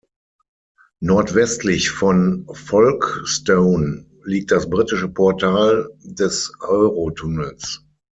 Nordwestlich 1.03 1.91
von 1.91 2.47
Folkestone 2.53 4.07
liegt 4.23 4.49
das 4.49 4.67
britische 4.67 5.07
Portal 5.09 5.91
des 6.01 6.51
Eurotunnels. 6.59 7.85